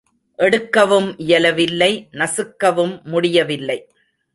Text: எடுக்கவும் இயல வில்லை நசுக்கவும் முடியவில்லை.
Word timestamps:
எடுக்கவும் 0.39 1.09
இயல 1.17 1.53
வில்லை 1.53 1.91
நசுக்கவும் 2.11 3.01
முடியவில்லை. 3.03 3.79